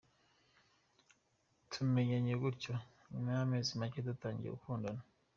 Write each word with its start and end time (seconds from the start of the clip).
Twamenyanye 1.71 2.33
gutyo, 2.43 2.73
nyuma 3.11 3.29
y’amezi 3.37 3.71
make 3.79 3.99
dutangira 4.07 4.55
gukundana. 4.55 5.01